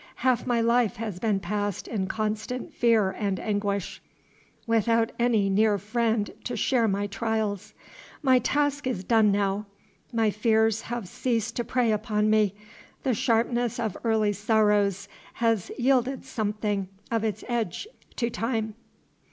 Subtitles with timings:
[0.25, 4.01] Half my life has been passed in constant fear and anguish,
[4.65, 7.75] without any near friend to share my trials.
[8.23, 9.67] My task is done now;
[10.11, 12.55] my fears have ceased to prey upon me;
[13.03, 18.73] the sharpness of early sorrows has yielded something of its edge to time.